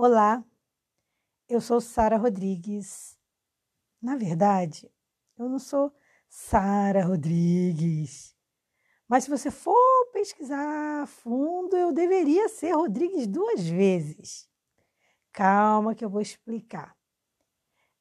[0.00, 0.44] Olá,
[1.48, 3.18] eu sou Sara Rodrigues.
[4.00, 4.88] Na verdade,
[5.36, 5.92] eu não sou
[6.28, 8.32] Sara Rodrigues.
[9.08, 9.74] Mas se você for
[10.12, 14.48] pesquisar a fundo, eu deveria ser Rodrigues duas vezes.
[15.32, 16.96] Calma que eu vou explicar.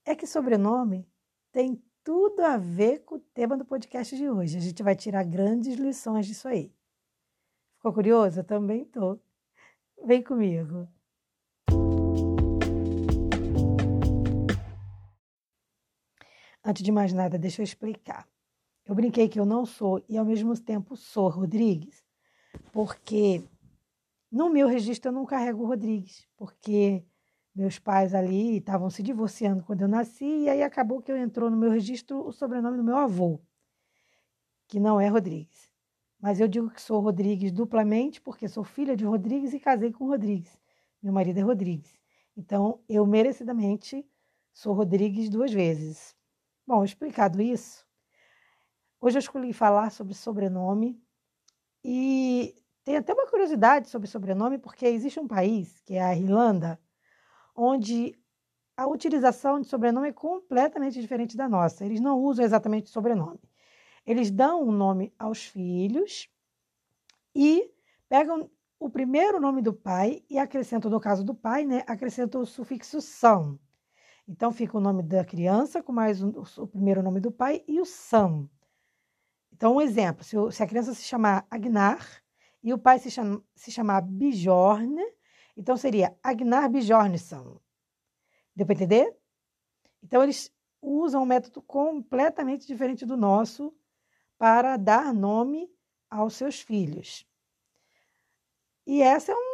[0.06, 1.12] É que sobrenome
[1.52, 4.56] tem tudo a ver com o tema do podcast de hoje.
[4.56, 6.72] A gente vai tirar grandes lições disso aí.
[7.78, 8.42] Ficou curioso?
[8.42, 9.20] Eu também tô.
[10.06, 10.88] Vem comigo.
[16.68, 18.28] Antes de mais nada, deixa eu explicar.
[18.86, 22.04] Eu brinquei que eu não sou e ao mesmo tempo sou Rodrigues,
[22.74, 23.42] porque
[24.30, 27.06] no meu registro eu não carrego Rodrigues, porque
[27.56, 31.50] meus pais ali estavam se divorciando quando eu nasci e aí acabou que eu entrou
[31.50, 33.40] no meu registro o sobrenome do meu avô,
[34.68, 35.72] que não é Rodrigues.
[36.20, 40.06] Mas eu digo que sou Rodrigues duplamente porque sou filha de Rodrigues e casei com
[40.06, 40.60] Rodrigues.
[41.02, 41.98] Meu marido é Rodrigues.
[42.36, 44.06] Então, eu merecidamente
[44.52, 46.17] sou Rodrigues duas vezes.
[46.68, 47.84] Bom, explicado isso,
[49.02, 51.02] hoje eu escolhi falar sobre sobrenome
[51.84, 56.80] e tem até uma curiosidade sobre sobrenome, porque existe um país, que é a Irlanda,
[57.56, 58.18] onde
[58.78, 61.86] a utilização de sobrenome é completamente diferente da nossa.
[61.86, 63.40] Eles não usam exatamente sobrenome.
[64.06, 66.30] Eles dão um nome aos filhos
[67.36, 67.72] e
[68.10, 72.46] pegam o primeiro nome do pai e acrescentam, no caso do pai, né, acrescentam o
[72.46, 73.58] sufixo são.
[74.28, 77.80] Então fica o nome da criança com mais o, o primeiro nome do pai e
[77.80, 78.50] o Sam.
[79.54, 82.06] Então, um exemplo: se, se, a criança se chamar Agnar
[82.62, 85.02] e o pai se, chama, se chamar Bjorn,
[85.56, 87.60] então seria Agnar Bjornsson.
[88.56, 89.18] Deu para entender?
[90.04, 93.74] Então, eles usam um método completamente diferente do nosso
[94.38, 95.72] para dar nome
[96.10, 97.26] aos seus filhos.
[98.86, 99.47] E essa é um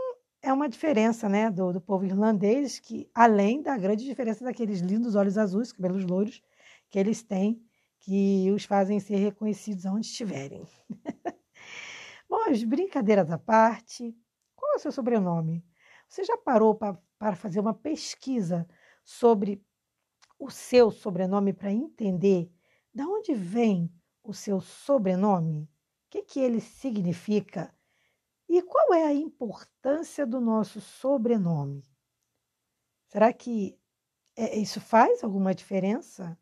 [0.44, 5.16] é uma diferença né, do, do povo irlandês, que além da grande diferença daqueles lindos
[5.16, 6.41] olhos azuis, cabelos loiros,
[6.89, 7.63] que eles têm,
[8.02, 10.67] que os fazem ser reconhecidos onde estiverem.
[12.30, 14.14] Bom, as brincadeiras à parte,
[14.54, 15.65] qual é o seu sobrenome?
[16.09, 18.67] Você já parou para fazer uma pesquisa
[19.02, 19.64] sobre
[20.37, 22.52] o seu sobrenome para entender
[22.93, 23.89] de onde vem
[24.21, 25.64] o seu sobrenome?
[25.64, 25.70] O
[26.10, 27.73] que, que ele significa?
[28.48, 31.83] E qual é a importância do nosso sobrenome?
[33.08, 33.80] Será que
[34.36, 36.37] é, isso faz alguma diferença?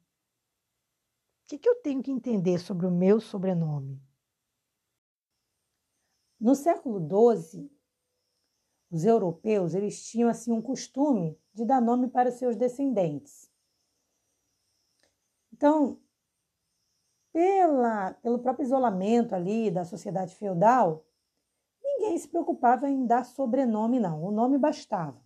[1.43, 4.01] O que, eu tenho que entender sobre o meu sobrenome?
[6.39, 7.69] No século XII,
[8.89, 13.51] os europeus eles tinham assim um costume de dar nome para seus descendentes.
[15.51, 16.01] Então,
[17.33, 21.05] pela, pelo próprio isolamento ali da sociedade feudal,
[22.01, 24.23] ninguém se preocupava em dar sobrenome, não.
[24.23, 25.21] O nome bastava.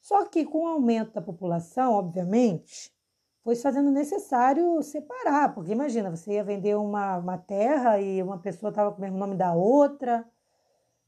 [0.00, 2.94] Só que com o aumento da população, obviamente,
[3.42, 8.38] foi se fazendo necessário separar, porque imagina, você ia vender uma, uma terra e uma
[8.38, 10.30] pessoa estava com o mesmo nome da outra.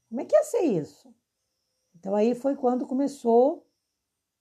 [0.09, 1.13] Como é que ia ser isso?
[1.95, 3.67] Então aí foi quando começou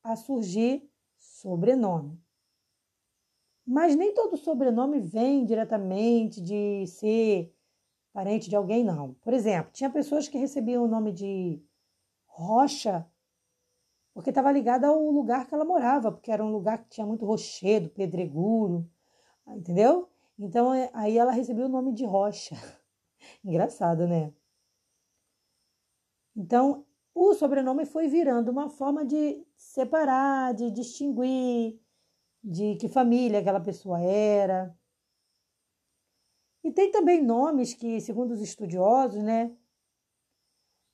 [0.02, 2.20] a surgir sobrenome.
[3.64, 7.54] Mas nem todo sobrenome vem diretamente de ser
[8.12, 9.14] parente de alguém, não.
[9.14, 11.62] Por exemplo, tinha pessoas que recebiam o nome de
[12.26, 13.06] Rocha
[14.14, 17.24] porque estava ligada ao lugar que ela morava, porque era um lugar que tinha muito
[17.24, 18.88] rochedo, pedregulho,
[19.48, 20.08] entendeu?
[20.38, 22.54] Então é, aí ela recebeu o nome de Rocha.
[23.44, 24.32] Engraçado, né?
[26.36, 26.84] Então
[27.14, 31.80] o sobrenome foi virando uma forma de separar, de distinguir
[32.42, 34.76] de que família aquela pessoa era.
[36.64, 39.54] E tem também nomes que, segundo os estudiosos, né,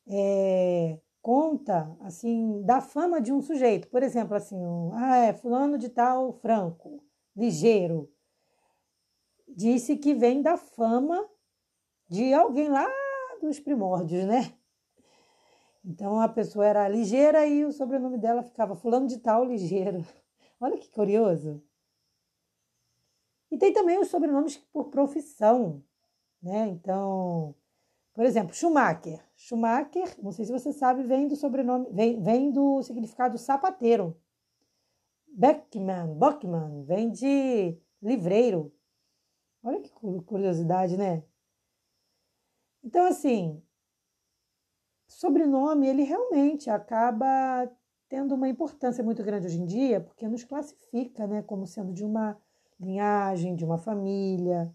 [0.06, 3.88] é, conta assim da fama de um sujeito.
[3.88, 7.02] Por exemplo, assim, um, ah, é fulano de tal franco,
[7.36, 8.10] ligeiro.
[9.46, 11.28] Disse que vem da fama
[12.08, 12.86] de alguém lá
[13.40, 14.54] dos primórdios, né?
[15.84, 20.04] Então a pessoa era ligeira e o sobrenome dela ficava fulano de tal ligeiro.
[20.60, 21.62] Olha que curioso.
[23.50, 25.82] E tem também os sobrenomes por profissão,
[26.42, 26.68] né?
[26.68, 27.54] Então,
[28.12, 29.24] por exemplo, Schumacher.
[29.36, 34.20] Schumacher, não sei se você sabe, vem do sobrenome, vem, vem do significado sapateiro.
[35.28, 38.74] Beckman, Bockman, vem de livreiro.
[39.62, 39.90] Olha que
[40.24, 41.22] curiosidade, né?
[42.82, 43.62] Então, assim,
[45.06, 47.70] sobrenome, ele realmente acaba
[48.08, 52.04] tendo uma importância muito grande hoje em dia, porque nos classifica, né, como sendo de
[52.04, 52.40] uma
[52.78, 54.74] linhagem, de uma família.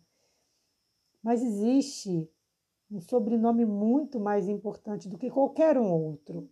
[1.22, 2.30] Mas existe
[2.92, 6.50] um sobrenome muito mais importante do que qualquer um outro.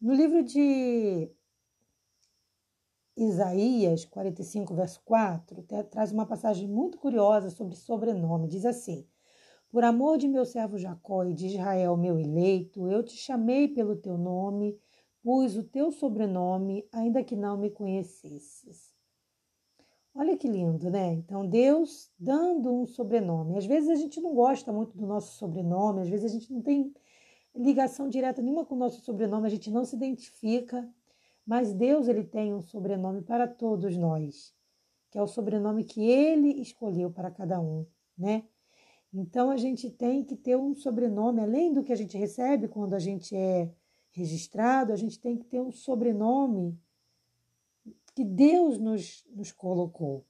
[0.00, 1.30] No livro de
[3.16, 8.48] Isaías 45, verso 4, traz uma passagem muito curiosa sobre sobrenome.
[8.48, 9.06] Diz assim:
[9.70, 13.96] Por amor de meu servo Jacó e de Israel, meu eleito, eu te chamei pelo
[13.96, 14.78] teu nome,
[15.22, 18.92] pus o teu sobrenome, ainda que não me conhecesses.
[20.14, 21.12] Olha que lindo, né?
[21.14, 23.56] Então, Deus dando um sobrenome.
[23.56, 26.60] Às vezes a gente não gosta muito do nosso sobrenome, às vezes a gente não
[26.60, 26.92] tem
[27.54, 30.86] ligação direta nenhuma com o nosso sobrenome, a gente não se identifica.
[31.46, 34.54] Mas Deus ele tem um sobrenome para todos nós,
[35.10, 37.86] que é o sobrenome que ele escolheu para cada um,
[38.16, 38.44] né?
[39.12, 42.94] Então a gente tem que ter um sobrenome, além do que a gente recebe quando
[42.94, 43.70] a gente é
[44.12, 46.78] registrado, a gente tem que ter um sobrenome
[48.14, 50.26] que Deus nos, nos colocou.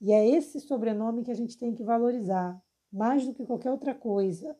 [0.00, 3.94] E é esse sobrenome que a gente tem que valorizar, mais do que qualquer outra
[3.94, 4.56] coisa.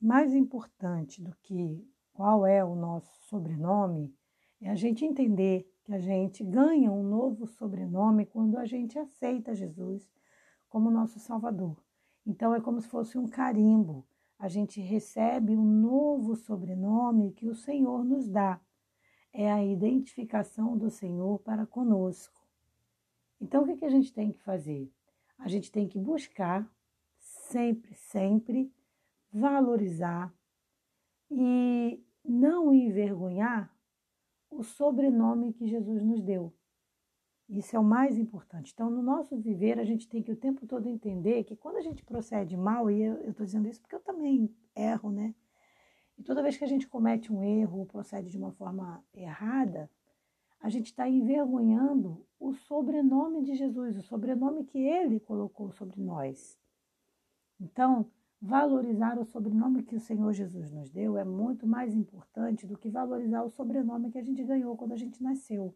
[0.00, 4.14] Mais importante do que qual é o nosso sobrenome,
[4.60, 9.54] é a gente entender que a gente ganha um novo sobrenome quando a gente aceita
[9.54, 10.08] Jesus
[10.68, 11.82] como nosso Salvador.
[12.26, 14.06] Então é como se fosse um carimbo.
[14.38, 18.60] A gente recebe um novo sobrenome que o Senhor nos dá.
[19.32, 22.40] É a identificação do Senhor para conosco.
[23.40, 24.92] Então o que, a gente tem que fazer?
[25.38, 26.70] A gente tem que buscar
[27.18, 28.72] sempre, sempre
[29.32, 30.32] valorizar
[31.30, 33.74] e não envergonhar
[34.50, 36.52] o sobrenome que Jesus nos deu.
[37.48, 38.72] Isso é o mais importante.
[38.74, 41.80] Então, no nosso viver, a gente tem que o tempo todo entender que quando a
[41.80, 45.34] gente procede mal, e eu estou dizendo isso porque eu também erro, né?
[46.18, 49.90] E toda vez que a gente comete um erro ou procede de uma forma errada,
[50.60, 56.58] a gente está envergonhando o sobrenome de Jesus, o sobrenome que ele colocou sobre nós.
[57.60, 58.10] Então,
[58.40, 62.88] Valorizar o sobrenome que o Senhor Jesus nos deu é muito mais importante do que
[62.88, 65.74] valorizar o sobrenome que a gente ganhou quando a gente nasceu.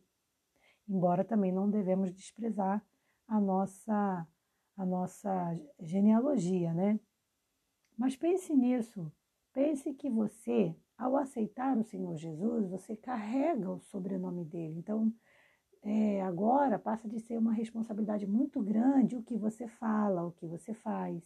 [0.93, 2.85] Embora também não devemos desprezar
[3.27, 4.29] a nossa
[4.77, 6.99] a nossa genealogia, né?
[7.97, 9.13] Mas pense nisso.
[9.53, 14.79] Pense que você, ao aceitar o Senhor Jesus, você carrega o sobrenome dele.
[14.79, 15.13] Então,
[15.83, 20.47] é, agora passa de ser uma responsabilidade muito grande o que você fala, o que
[20.47, 21.23] você faz.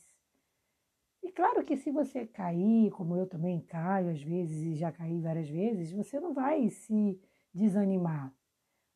[1.23, 5.21] E claro que se você cair, como eu também caio às vezes e já caí
[5.21, 7.21] várias vezes, você não vai se
[7.53, 8.35] desanimar,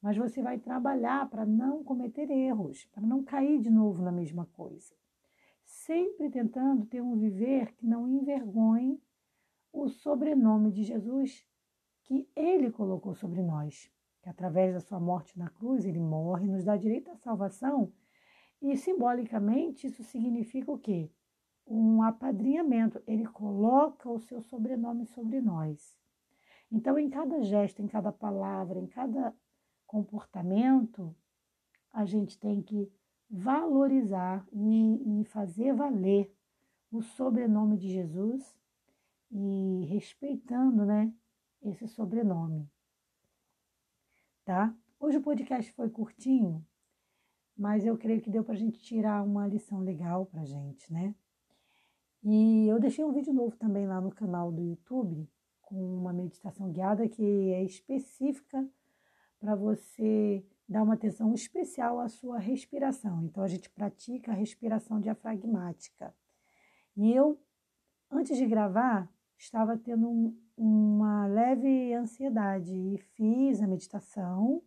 [0.00, 4.46] mas você vai trabalhar para não cometer erros, para não cair de novo na mesma
[4.46, 4.94] coisa.
[5.64, 9.00] Sempre tentando ter um viver que não envergonhe
[9.72, 11.46] o sobrenome de Jesus
[12.04, 13.90] que ele colocou sobre nós.
[14.22, 17.92] Que através da sua morte na cruz, ele morre, nos dá direito à salvação.
[18.60, 21.10] E simbolicamente isso significa o quê?
[21.70, 25.96] um apadrinhamento, ele coloca o seu sobrenome sobre nós.
[26.70, 29.32] Então, em cada gesto, em cada palavra, em cada
[29.90, 31.12] comportamento,
[31.92, 32.88] a gente tem que
[33.28, 36.32] valorizar e, e fazer valer
[36.92, 38.56] o sobrenome de Jesus
[39.32, 41.12] e respeitando, né,
[41.60, 42.70] esse sobrenome.
[44.44, 44.72] Tá?
[45.00, 46.64] Hoje o podcast foi curtinho,
[47.58, 51.16] mas eu creio que deu para a gente tirar uma lição legal para gente, né?
[52.22, 55.28] E eu deixei um vídeo novo também lá no canal do YouTube,
[55.62, 58.70] com uma meditação guiada que é específica
[59.40, 63.24] para você dar uma atenção especial à sua respiração.
[63.24, 66.14] Então a gente pratica a respiração diafragmática.
[66.96, 67.40] E eu,
[68.10, 74.62] antes de gravar, estava tendo um, uma leve ansiedade e fiz a meditação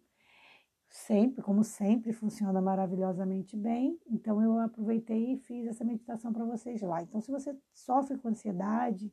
[0.94, 4.00] sempre, como sempre, funciona maravilhosamente bem.
[4.08, 7.02] Então eu aproveitei e fiz essa meditação para vocês lá.
[7.02, 9.12] Então, se você sofre com ansiedade,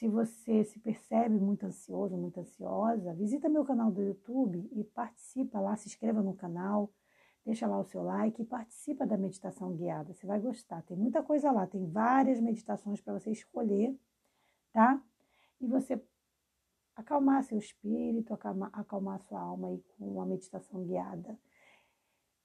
[0.00, 5.60] se você se percebe muito ansioso, muito ansiosa, visita meu canal do YouTube e participa
[5.60, 6.90] lá, se inscreva no canal,
[7.44, 10.14] deixa lá o seu like e participa da meditação guiada.
[10.14, 10.80] Você vai gostar.
[10.84, 13.94] Tem muita coisa lá, tem várias meditações para você escolher,
[14.72, 15.04] tá?
[15.60, 16.02] E você
[16.96, 21.38] acalmar seu espírito, acalmar, acalmar sua alma aí com uma meditação guiada,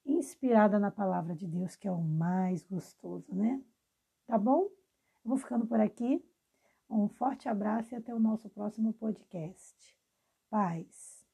[0.05, 3.63] inspirada na palavra de Deus, que é o mais gostoso, né?
[4.27, 4.63] Tá bom?
[4.63, 6.21] Eu vou ficando por aqui.
[6.89, 9.97] Um forte abraço e até o nosso próximo podcast.
[10.49, 11.25] Paz.